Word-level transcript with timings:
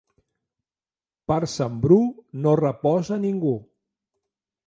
Per 1.31 1.37
Sant 1.57 1.75
Bru 1.83 1.99
no 2.45 2.55
reposa 2.63 3.21
ningú. 3.29 3.55